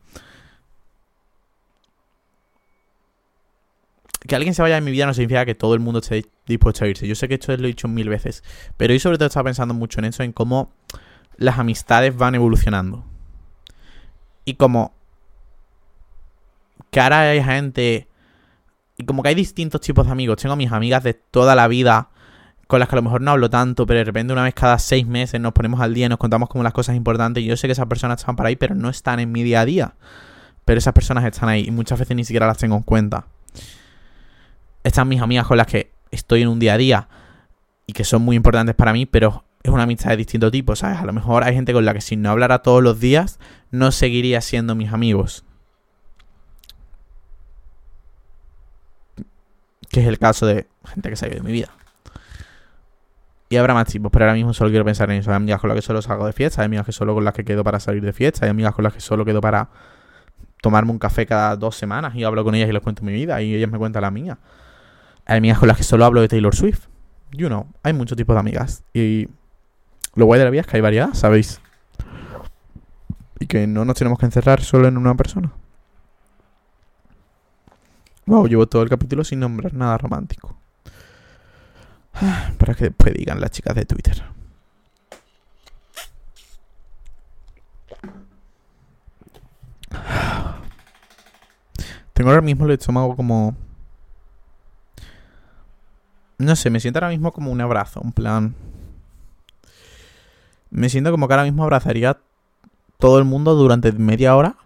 [4.26, 6.84] Que alguien se vaya de mi vida no significa que todo el mundo esté dispuesto
[6.84, 7.06] a irse.
[7.06, 8.42] Yo sé que esto lo he dicho mil veces.
[8.76, 10.72] Pero yo sobre todo estaba pensando mucho en eso, en cómo
[11.36, 13.04] las amistades van evolucionando.
[14.44, 14.94] Y como
[16.90, 18.08] que ahora hay gente...
[18.96, 20.36] Y como que hay distintos tipos de amigos.
[20.36, 22.10] Tengo mis amigas de toda la vida
[22.66, 24.78] con las que a lo mejor no hablo tanto, pero de repente una vez cada
[24.78, 27.42] seis meses nos ponemos al día y nos contamos como las cosas importantes.
[27.42, 29.60] Y yo sé que esas personas están para ahí, pero no están en mi día
[29.60, 29.94] a día.
[30.64, 33.26] Pero esas personas están ahí y muchas veces ni siquiera las tengo en cuenta.
[34.84, 37.08] Están mis amigas con las que estoy en un día a día
[37.86, 40.98] y que son muy importantes para mí, pero es una amistad de distinto tipo, ¿sabes?
[40.98, 43.38] A lo mejor hay gente con la que si no hablara todos los días,
[43.70, 45.44] no seguiría siendo mis amigos.
[49.88, 51.70] Que es el caso de gente que se ha ido de mi vida.
[53.48, 55.30] Y habrá más tipos, pero ahora mismo solo quiero pensar en eso.
[55.30, 57.32] Hay amigas con las que solo salgo de fiesta, hay amigas que solo con las
[57.32, 59.70] que quedo para salir de fiesta, hay amigas con las que solo quedo para
[60.60, 63.40] tomarme un café cada dos semanas y hablo con ellas y les cuento mi vida
[63.40, 64.38] y ellas me cuentan la mía.
[65.26, 66.86] Hay amigas con las que solo hablo de Taylor Swift.
[67.32, 68.84] You know, hay muchos tipos de amigas.
[68.92, 69.28] Y
[70.14, 71.60] lo guay de la vida es que hay variedad, ¿sabéis?
[73.40, 75.52] Y que no nos tenemos que encerrar solo en una persona.
[78.26, 80.56] Wow, llevo todo el capítulo sin nombrar nada romántico.
[82.58, 84.22] Para que después digan las chicas de Twitter.
[92.12, 93.56] Tengo ahora mismo el estómago como...
[96.44, 98.54] No sé, me siento ahora mismo como un abrazo, un plan...
[100.70, 102.18] Me siento como que ahora mismo abrazaría
[102.98, 104.56] todo el mundo durante media hora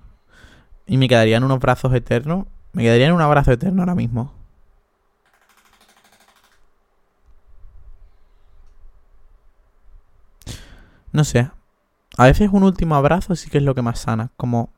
[0.87, 2.47] y me quedarían unos brazos eternos.
[2.73, 4.33] Me quedaría en un abrazo eterno ahora mismo.
[11.13, 11.51] No sé.
[12.17, 14.31] A veces un último abrazo sí que es lo que más sana.
[14.37, 14.71] Como.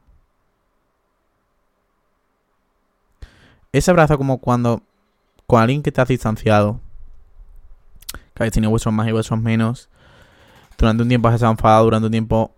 [3.73, 4.83] Ese abrazo como cuando.
[5.47, 6.81] Con alguien que te has distanciado.
[8.41, 9.91] Habéis tenido vuestros más y vuestros menos.
[10.79, 12.55] Durante un tiempo has estado enfadado, durante un tiempo.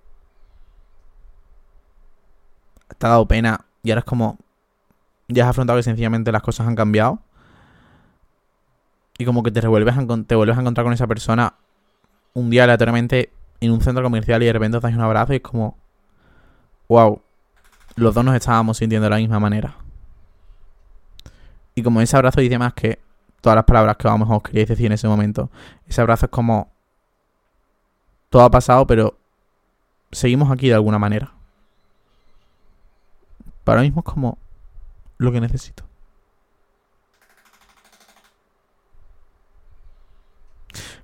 [2.96, 3.64] Te ha dado pena.
[3.82, 4.38] Y ahora es como.
[5.26, 7.18] Ya has afrontado que sencillamente las cosas han cambiado.
[9.18, 9.94] Y como que te, revuelves
[10.26, 11.54] te vuelves a encontrar con esa persona
[12.34, 15.36] un día aleatoriamente en un centro comercial y de repente os dais un abrazo y
[15.36, 15.76] es como,
[16.88, 17.22] wow,
[17.96, 19.76] los dos nos estábamos sintiendo de la misma manera.
[21.74, 23.00] Y como ese abrazo dice más que
[23.42, 25.50] todas las palabras que vamos os queríais decir en ese momento.
[25.86, 26.72] Ese abrazo es como,
[28.30, 29.18] todo ha pasado, pero
[30.10, 31.32] seguimos aquí de alguna manera.
[33.64, 34.38] Para ahora mismo es como
[35.18, 35.84] lo que necesito.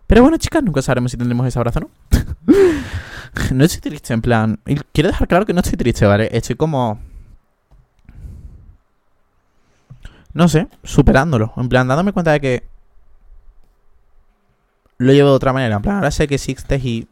[0.07, 1.91] Pero bueno, chicas, nunca sabremos si tendremos ese abrazo, ¿no?
[3.53, 4.61] no estoy triste, en plan.
[4.93, 6.29] quiero dejar claro que no estoy triste, ¿vale?
[6.33, 6.99] Estoy como.
[10.39, 11.53] No sé, superándolo.
[11.57, 12.63] En plan, dándome cuenta de que.
[14.97, 15.75] Lo llevo de otra manera.
[15.75, 17.09] En plan, ahora sé que existes y.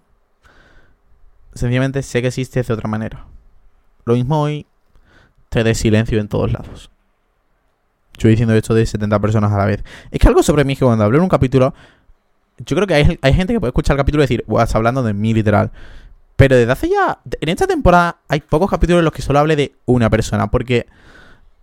[1.52, 3.24] Sencillamente sé que existes de otra manera.
[4.04, 4.64] Lo mismo hoy.
[5.48, 6.88] Te de silencio en todos lados.
[8.16, 9.82] Yo diciendo esto de 70 personas a la vez.
[10.12, 11.74] Es que algo sobre mí que cuando hablo en un capítulo
[12.58, 14.78] yo creo que hay, hay, gente que puede escuchar el capítulo y decir, Buah, está
[14.78, 15.72] hablando de mí literal.
[16.36, 17.18] Pero desde hace ya.
[17.40, 20.48] En esta temporada hay pocos capítulos en los que solo hable de una persona.
[20.48, 20.86] Porque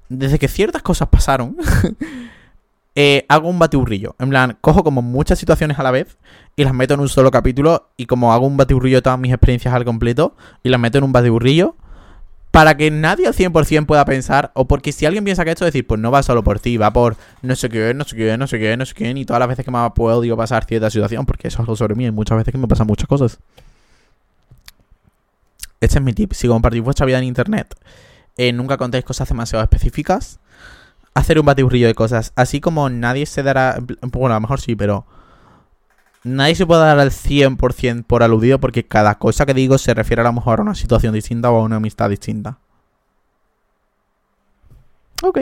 [0.10, 1.58] desde que ciertas cosas pasaron,
[2.96, 4.16] eh, hago un batiburrillo.
[4.20, 6.18] En plan, cojo como muchas situaciones a la vez
[6.56, 7.90] y las meto en un solo capítulo.
[7.98, 11.04] Y como hago un batiburrillo de todas mis experiencias al completo y las meto en
[11.04, 11.76] un batiburrillo
[12.54, 15.74] para que nadie al 100% pueda pensar, o porque si alguien piensa que esto es
[15.74, 18.38] decir, pues no va solo por ti, va por no sé qué, no sé qué,
[18.38, 20.64] no sé qué, no sé qué, y todas las veces que me ha podido pasar
[20.66, 23.08] cierta situación, porque eso es algo sobre mí, y muchas veces que me pasan muchas
[23.08, 23.40] cosas.
[25.82, 27.74] Este es mi tip, si compartís vuestra vida en internet,
[28.38, 30.40] eh, nunca contéis cosas demasiado específicas,
[31.14, 34.76] hacer un batiburrillo de cosas, así como nadie se dará, bueno, a lo mejor sí,
[34.76, 35.06] pero
[36.24, 40.22] nadie se puede dar al 100% por aludido porque cada cosa que digo se refiere
[40.22, 42.58] a lo mejor a una situación distinta o a una amistad distinta.
[45.22, 45.40] Ok.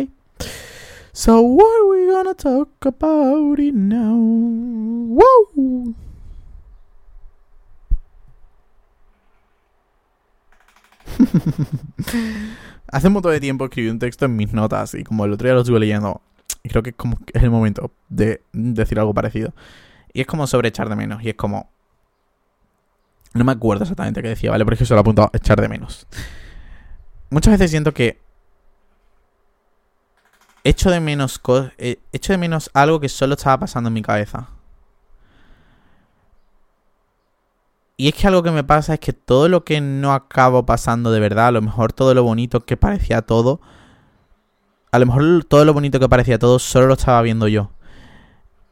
[1.13, 5.15] So what are we gonna talk about it now?
[12.91, 15.45] Hace un montón de tiempo escribí un texto en mis notas y como el otro
[15.45, 16.21] día lo estuve leyendo,
[16.63, 19.53] creo que como es el momento de decir algo parecido.
[20.13, 21.23] Y es como sobre echar de menos.
[21.23, 21.69] Y es como.
[23.33, 24.65] No me acuerdo exactamente qué decía, ¿vale?
[24.65, 26.05] Porque eso lo he apuntado echar de menos.
[27.29, 28.19] Muchas veces siento que.
[30.63, 31.41] Echo de menos
[31.79, 34.49] eh, Echo de menos algo que solo estaba pasando en mi cabeza.
[38.01, 41.11] Y es que algo que me pasa es que todo lo que no acabo pasando
[41.11, 43.61] de verdad, a lo mejor todo lo bonito que parecía todo,
[44.91, 47.69] a lo mejor todo lo bonito que parecía todo solo lo estaba viendo yo.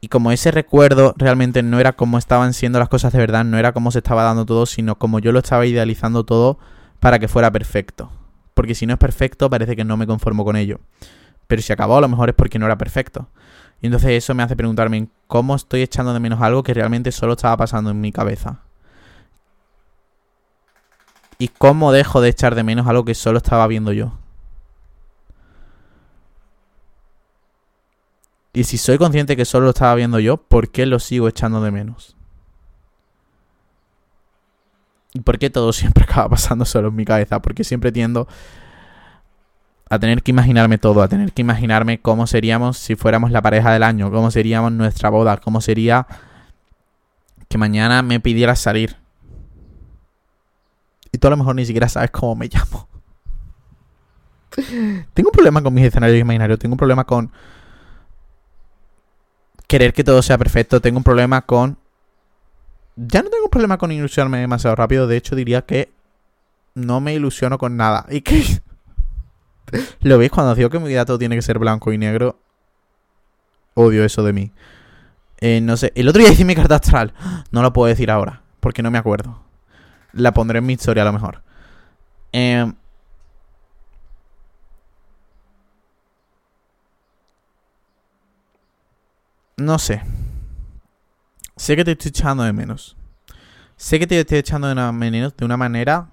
[0.02, 3.60] Y como ese recuerdo realmente no era como estaban siendo las cosas de verdad, no
[3.60, 6.58] era como se estaba dando todo, sino como yo lo estaba idealizando todo
[7.00, 8.10] para que fuera perfecto.
[8.56, 10.80] Porque si no es perfecto, parece que no me conformo con ello.
[11.46, 13.30] Pero si acabó, a lo mejor es porque no era perfecto.
[13.80, 17.34] Y entonces eso me hace preguntarme cómo estoy echando de menos algo que realmente solo
[17.34, 18.63] estaba pasando en mi cabeza.
[21.39, 24.19] Y cómo dejo de echar de menos algo que solo estaba viendo yo.
[28.54, 31.62] Y si soy consciente que solo lo estaba viendo yo, ¿por qué lo sigo echando
[31.62, 32.15] de menos?
[35.13, 37.41] ¿Y por qué todo siempre acaba pasando solo en mi cabeza?
[37.41, 38.28] Porque siempre tiendo
[39.89, 43.71] a tener que imaginarme todo, a tener que imaginarme cómo seríamos si fuéramos la pareja
[43.71, 46.06] del año, cómo seríamos nuestra boda, cómo sería
[47.47, 48.99] que mañana me pidiera salir.
[51.12, 52.88] Y tú a lo mejor ni siquiera sabes cómo me llamo.
[55.13, 57.32] tengo un problema con mis escenarios imaginarios, tengo un problema con
[59.69, 60.82] querer que todo sea perfecto.
[60.82, 61.78] Tengo un problema con.
[62.98, 65.08] Ya no tengo un problema con ilusionarme demasiado rápido.
[65.08, 65.93] De hecho, diría que
[66.74, 68.06] no me ilusiono con nada.
[68.10, 68.43] Y que.
[70.02, 70.32] ¿Lo veis?
[70.32, 72.39] Cuando digo que mi vida todo tiene que ser blanco y negro.
[73.76, 74.52] Odio eso de mí.
[75.39, 75.93] Eh, no sé.
[75.95, 77.13] El otro día hice mi carta astral.
[77.52, 78.41] No lo puedo decir ahora.
[78.60, 79.39] Porque no me acuerdo.
[80.13, 81.41] La pondré en mi historia a lo mejor.
[82.32, 82.72] Eh,
[89.58, 90.02] No sé.
[91.58, 92.95] Sé que te estoy echando de menos.
[93.76, 96.08] Sé que te estoy echando de menos de una manera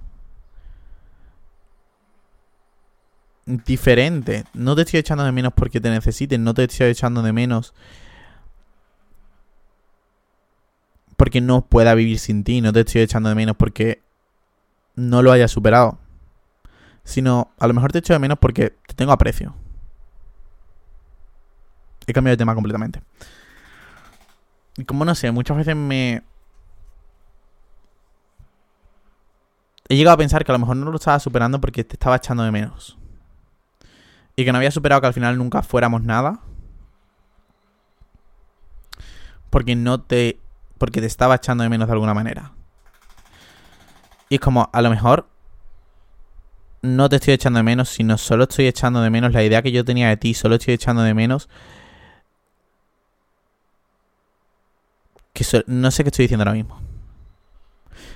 [3.47, 4.45] diferente.
[4.53, 6.43] No te estoy echando de menos porque te necesiten.
[6.43, 7.73] No te estoy echando de menos
[11.17, 12.61] porque no pueda vivir sin ti.
[12.61, 14.03] No te estoy echando de menos porque
[14.95, 15.99] no lo haya superado.
[17.05, 19.55] Sino, a lo mejor te echo de menos porque te tengo aprecio.
[22.07, 23.03] He cambiado de tema completamente.
[24.77, 26.23] Y como no sé, muchas veces me...
[29.89, 32.17] He llegado a pensar que a lo mejor no lo estaba superando porque te estaba
[32.17, 32.99] echando de menos.
[34.35, 36.41] Y que no había superado que al final nunca fuéramos nada.
[39.51, 40.41] Porque no te...
[40.79, 42.53] Porque te estaba echando de menos de alguna manera.
[44.29, 45.29] Y es como, a lo mejor
[46.83, 49.73] no te estoy echando de menos, sino solo estoy echando de menos la idea que
[49.73, 51.49] yo tenía de ti, solo estoy echando de menos
[55.33, 56.81] que no sé qué estoy diciendo ahora mismo.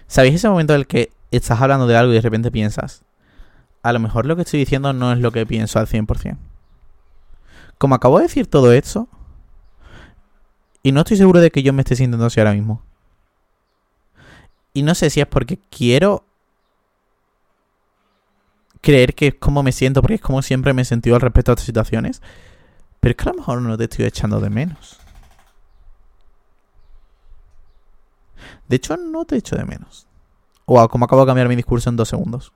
[0.06, 3.04] ¿Sabéis ese momento en el que estás hablando de algo y de repente piensas,
[3.82, 6.36] a lo mejor lo que estoy diciendo no es lo que pienso al 100%.
[7.78, 9.08] Como acabo de decir todo esto,
[10.82, 12.82] y no estoy seguro de que yo me esté sintiendo así ahora mismo.
[14.72, 16.24] Y no sé si es porque quiero
[18.80, 21.52] creer que es como me siento, porque es como siempre me he sentido al respecto
[21.52, 22.22] a estas situaciones.
[23.00, 24.98] Pero es que a lo mejor no te estoy echando de menos.
[28.68, 30.06] De hecho, no te echo de menos.
[30.66, 32.52] Wow, como acabo de cambiar mi discurso en dos segundos.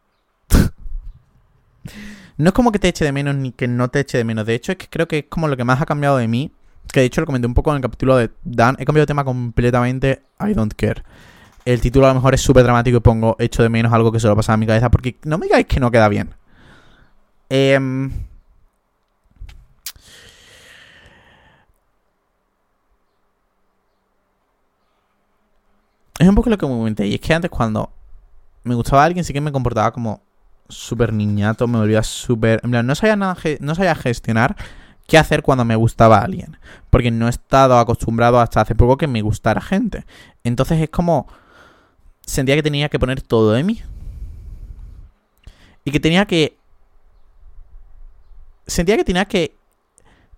[2.36, 4.46] no es como que te eche de menos ni que no te eche de menos.
[4.46, 6.52] De hecho, es que creo que es como lo que más ha cambiado de mí.
[6.92, 8.76] Que de hecho lo comenté un poco en el capítulo de Dan.
[8.78, 10.22] He cambiado de tema completamente.
[10.40, 11.02] I don't care.
[11.64, 14.20] El título a lo mejor es súper dramático y pongo echo de menos algo que
[14.20, 14.90] solo pasa en mi cabeza.
[14.90, 16.34] Porque no me digáis que no queda bien.
[17.50, 17.78] Eh,
[26.18, 27.06] es un poco lo que me comenté.
[27.06, 27.90] Y es que antes cuando
[28.64, 30.22] me gustaba alguien sí que me comportaba como
[30.68, 32.60] súper niñato, me volvía súper...
[32.64, 34.56] En plan, no sabía, nada, no sabía gestionar
[35.06, 36.58] qué hacer cuando me gustaba alguien.
[36.90, 40.04] Porque no he estado acostumbrado hasta hace poco que me gustara gente.
[40.42, 41.26] Entonces es como...
[42.26, 43.82] Sentía que tenía que poner todo de mí.
[45.84, 46.56] Y que tenía que...
[48.66, 49.56] Sentía que tenía que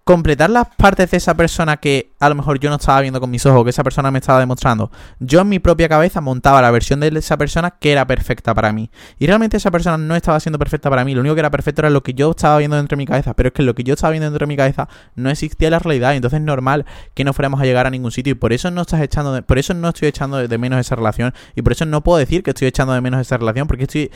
[0.06, 3.28] completar las partes de esa persona que a lo mejor yo no estaba viendo con
[3.28, 4.92] mis ojos, que esa persona me estaba demostrando.
[5.18, 8.72] Yo en mi propia cabeza montaba la versión de esa persona que era perfecta para
[8.72, 8.88] mí.
[9.18, 11.12] Y realmente esa persona no estaba siendo perfecta para mí.
[11.12, 13.34] Lo único que era perfecto era lo que yo estaba viendo dentro de mi cabeza.
[13.34, 15.72] Pero es que lo que yo estaba viendo dentro de mi cabeza no existía en
[15.72, 16.12] la realidad.
[16.12, 18.30] Y entonces es normal que no fuéramos a llegar a ningún sitio.
[18.30, 21.34] Y por eso no estás echando por eso no estoy echando de menos esa relación.
[21.56, 23.66] Y por eso no puedo decir que estoy echando de menos esa relación.
[23.66, 24.12] Porque estoy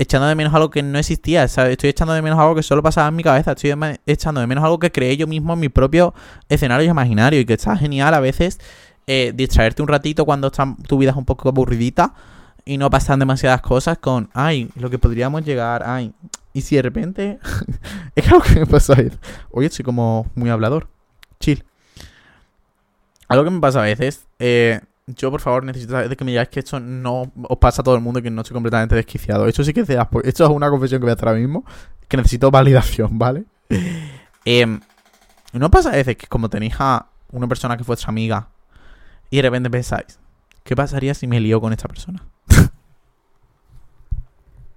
[0.00, 1.72] echando de menos algo que no existía, ¿sabes?
[1.72, 3.74] Estoy echando de menos algo que solo pasaba en mi cabeza, estoy
[4.06, 6.14] echando de menos algo que creé yo mismo en mi propio
[6.48, 8.58] escenario imaginario y que está genial a veces
[9.06, 12.14] eh, distraerte un ratito cuando tu vida es un poco aburridita
[12.64, 16.14] y no pasan demasiadas cosas con, ay, lo que podríamos llegar, ay,
[16.54, 17.38] y si de repente,
[18.14, 19.18] es algo que me pasa a veces,
[19.50, 20.88] hoy estoy como muy hablador,
[21.40, 21.62] chill.
[23.28, 24.80] Algo que me pasa a veces, eh,
[25.16, 27.94] yo, por favor, necesito de que me digáis que esto no os pasa a todo
[27.94, 29.46] el mundo y que no estoy completamente desquiciado.
[29.46, 31.64] Esto sí que es Esto es una confesión que voy a hacer ahora mismo.
[32.08, 33.44] Que necesito validación, ¿vale?
[34.44, 34.80] Em,
[35.52, 38.48] ¿No pasa a veces que como tenéis a una persona que fue vuestra amiga
[39.30, 40.18] y de repente pensáis,
[40.64, 42.24] ¿qué pasaría si me lío con esta persona?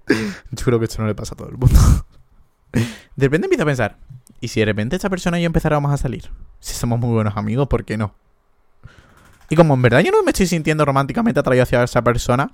[0.08, 1.78] yo creo que esto no le pasa a todo el mundo.
[2.72, 3.98] de repente empiezo a pensar,
[4.40, 6.30] ¿y si de repente esta persona y yo empezáramos a salir?
[6.60, 8.14] Si somos muy buenos amigos, ¿por qué no?
[9.48, 12.50] Y como en verdad yo no me estoy sintiendo románticamente atraído hacia esa persona,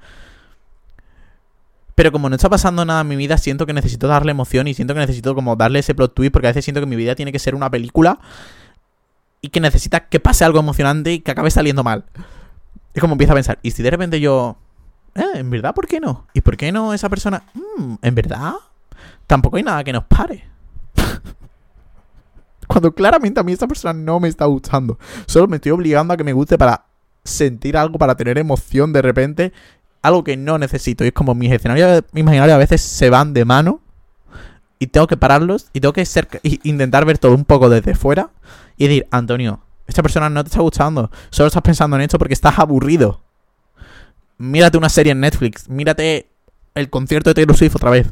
[1.94, 4.74] pero como no está pasando nada en mi vida, siento que necesito darle emoción y
[4.74, 7.14] siento que necesito como darle ese plot twist porque a veces siento que mi vida
[7.14, 8.18] tiene que ser una película
[9.42, 12.04] y que necesita que pase algo emocionante y que acabe saliendo mal.
[12.94, 14.56] Es como empiezo a pensar, ¿y si de repente yo...
[15.14, 16.26] Eh, ¿En verdad por qué no?
[16.32, 17.42] ¿Y por qué no esa persona?
[17.52, 18.54] Mm, ¿En verdad?
[19.26, 20.44] Tampoco hay nada que nos pare.
[22.70, 24.96] Cuando claramente a mí esta persona no me está gustando.
[25.26, 26.84] Solo me estoy obligando a que me guste para
[27.24, 29.52] sentir algo, para tener emoción de repente.
[30.02, 31.02] Algo que no necesito.
[31.02, 33.80] Y es como mis escenarios imaginarios a veces se van de mano.
[34.78, 35.66] Y tengo que pararlos.
[35.72, 38.30] Y tengo que ser, intentar ver todo un poco desde fuera.
[38.76, 41.10] Y decir, Antonio, esta persona no te está gustando.
[41.30, 43.20] Solo estás pensando en esto porque estás aburrido.
[44.38, 45.68] Mírate una serie en Netflix.
[45.68, 46.30] Mírate
[46.76, 48.06] el concierto de Taylor Swift otra vez.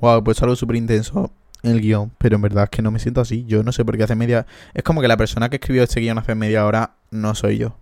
[0.00, 1.30] Wow, pues algo súper intenso
[1.62, 3.44] en el guion, pero en verdad es que no me siento así.
[3.46, 4.46] Yo no sé por qué hace media.
[4.74, 7.76] Es como que la persona que escribió este guion hace media hora no soy yo.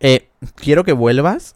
[0.00, 1.54] Eh, quiero que vuelvas.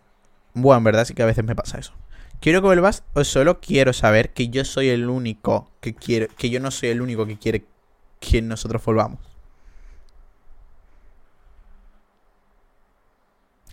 [0.52, 1.94] Bueno, en verdad sí que a veces me pasa eso.
[2.40, 6.28] Quiero que vuelvas o solo quiero saber que yo soy el único que quiere.
[6.36, 7.64] Que yo no soy el único que quiere
[8.20, 9.20] que nosotros volvamos.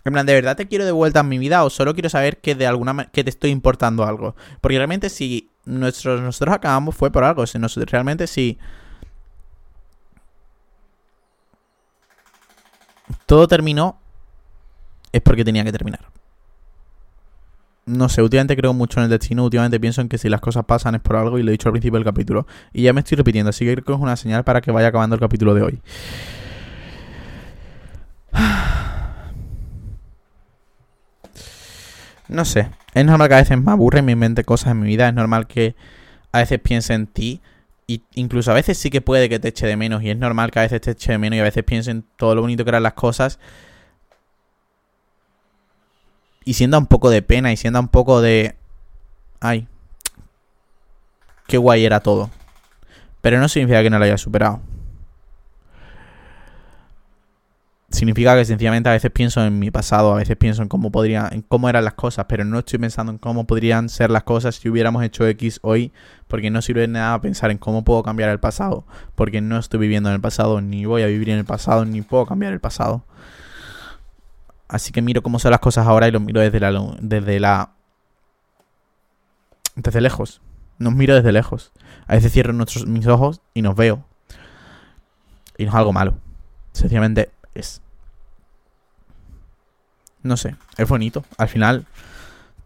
[0.04, 2.38] En plan, ¿de verdad te quiero de vuelta en mi vida o solo quiero saber
[2.38, 4.34] que de alguna que te estoy importando algo?
[4.60, 7.46] Porque realmente si nuestros, nosotros acabamos fue por algo.
[7.46, 8.58] Si nosotros, realmente si
[13.26, 13.98] todo terminó
[15.12, 16.00] es porque tenía que terminar.
[17.84, 20.64] No sé, últimamente creo mucho en el destino, últimamente pienso en que si las cosas
[20.64, 22.46] pasan es por algo y lo he dicho al principio del capítulo.
[22.72, 25.14] Y ya me estoy repitiendo, así que que es una señal para que vaya acabando
[25.14, 25.80] el capítulo de hoy.
[32.28, 32.70] No sé.
[32.94, 35.08] Es normal que a veces me aburre y me invente cosas en mi vida.
[35.08, 35.74] Es normal que
[36.30, 37.40] a veces piense en ti.
[37.86, 40.02] Y incluso a veces sí que puede que te eche de menos.
[40.02, 42.04] Y es normal que a veces te eche de menos y a veces piense en
[42.16, 43.38] todo lo bonito que eran las cosas.
[46.44, 48.56] Y sienta un poco de pena y sienta un poco de...
[49.40, 49.68] Ay.
[51.46, 52.30] Qué guay era todo.
[53.20, 54.60] Pero no significa que no lo haya superado.
[57.92, 61.28] Significa que sencillamente a veces pienso en mi pasado, a veces pienso en cómo podría,
[61.30, 64.56] en cómo eran las cosas, pero no estoy pensando en cómo podrían ser las cosas
[64.56, 65.92] si hubiéramos hecho X hoy,
[66.26, 69.78] porque no sirve de nada pensar en cómo puedo cambiar el pasado, porque no estoy
[69.78, 72.60] viviendo en el pasado, ni voy a vivir en el pasado, ni puedo cambiar el
[72.60, 73.04] pasado.
[74.68, 77.72] Así que miro cómo son las cosas ahora y lo miro desde la desde la
[79.76, 80.40] desde lejos.
[80.78, 81.72] Nos miro desde lejos.
[82.06, 84.06] A veces cierro nuestros, mis ojos y nos veo.
[85.58, 86.14] Y no es algo malo.
[86.72, 87.80] Sencillamente es.
[90.22, 91.24] No sé, es bonito.
[91.36, 91.86] Al final,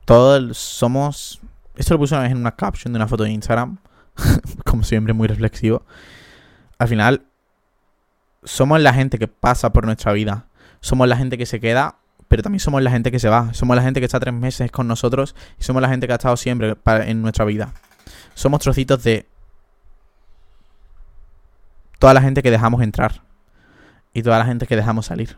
[0.05, 1.41] todos somos.
[1.75, 3.79] Esto lo puse una vez en una caption de una foto de Instagram.
[4.65, 5.83] Como siempre, muy reflexivo.
[6.79, 7.27] Al final,
[8.45, 10.47] somos la gente que pasa por nuestra vida.
[10.81, 11.97] Somos la gente que se queda,
[12.29, 13.53] pero también somos la gente que se va.
[13.55, 16.17] Somos la gente que está tres meses con nosotros y somos la gente que ha
[16.17, 17.73] estado siempre en nuestra vida.
[18.35, 19.27] Somos trocitos de
[21.99, 23.23] toda la gente que dejamos entrar
[24.17, 25.37] y toda la gente que dejamos salir.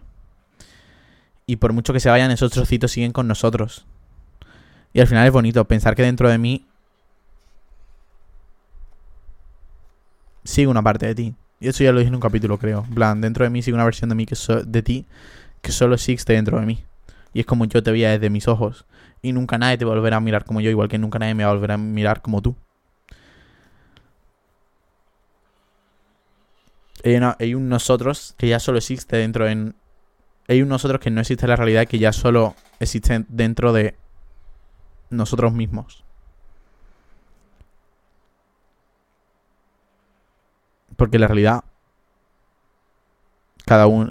[1.46, 3.84] Y por mucho que se vayan, esos trocitos siguen con nosotros.
[4.92, 6.64] Y al final es bonito pensar que dentro de mí
[10.44, 11.34] sigue una parte de ti.
[11.58, 12.84] Y eso ya lo dije en un capítulo, creo.
[12.88, 15.06] En plan, dentro de mí sigue una versión de mí que de ti
[15.60, 16.84] que solo existe dentro de mí.
[17.34, 18.84] Y es como yo te veía desde mis ojos.
[19.22, 21.50] Y nunca nadie te volverá a mirar como yo, igual que nunca nadie me va
[21.50, 22.54] a volver a mirar como tú.
[27.04, 29.72] Hay, un nosotros que ya solo existe dentro de...
[30.48, 33.96] Hay un nosotros que no existe en la realidad que ya solo existe dentro de
[35.10, 36.04] nosotros mismos.
[40.96, 41.64] Porque la realidad...
[43.64, 44.10] Cada uno...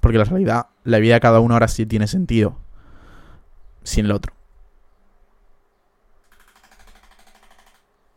[0.00, 0.66] porque la realidad...
[0.84, 2.56] La vida de cada uno ahora sí tiene sentido.
[3.82, 4.32] Sin el otro.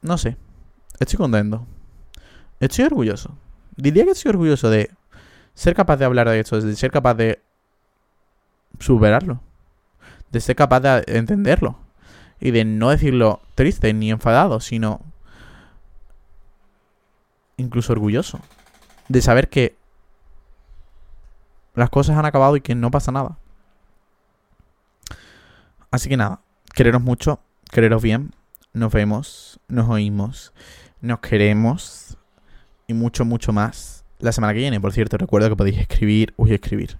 [0.01, 0.37] No sé.
[0.99, 1.65] Estoy contento.
[2.59, 3.35] Estoy orgulloso
[3.75, 4.91] diría que estoy orgulloso de
[5.53, 7.41] ser capaz de hablar de esto, de ser capaz de
[8.79, 9.41] superarlo,
[10.31, 11.77] de ser capaz de entenderlo
[12.39, 15.01] y de no decirlo triste ni enfadado, sino
[17.57, 18.39] incluso orgulloso
[19.07, 19.75] de saber que
[21.75, 23.37] las cosas han acabado y que no pasa nada.
[25.91, 26.41] Así que nada,
[26.73, 28.33] quereros mucho, quereros bien,
[28.73, 30.53] nos vemos, nos oímos,
[31.01, 32.17] nos queremos
[32.93, 34.79] mucho, mucho más la semana que viene.
[34.79, 36.97] Por cierto, recuerdo que podéis escribir, uy, escribir.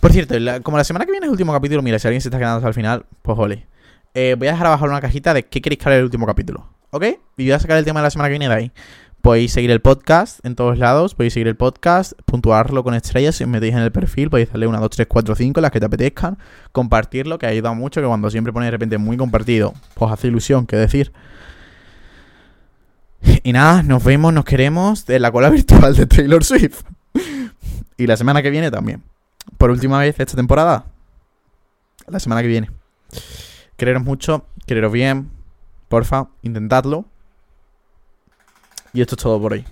[0.00, 2.28] Por cierto, como la semana que viene es el último capítulo, mira, si alguien se
[2.28, 3.66] está quedando hasta el final, pues ole.
[4.14, 6.66] Eh, voy a dejar abajo una cajita de qué queréis que el último capítulo.
[6.90, 7.04] ¿Ok?
[7.36, 8.72] Y voy a sacar el tema de la semana que viene de ahí.
[9.20, 13.42] Podéis seguir el podcast en todos lados, podéis seguir el podcast, puntuarlo con estrellas si
[13.42, 15.86] os metéis en el perfil, podéis darle una, dos, tres, cuatro, cinco, las que te
[15.86, 16.38] apetezcan,
[16.70, 20.28] compartirlo, que ha ayudado mucho, que cuando siempre pone de repente muy compartido, pues hace
[20.28, 21.12] ilusión, que decir.
[23.42, 26.82] Y nada, nos vemos, nos queremos de la cola virtual de Taylor Swift.
[27.96, 29.02] y la semana que viene también.
[29.56, 30.86] Por última vez esta temporada.
[32.06, 32.70] La semana que viene.
[33.76, 35.30] Quereros mucho, quereros bien.
[35.88, 37.06] Porfa, intentadlo.
[38.92, 39.64] Y esto es todo por hoy.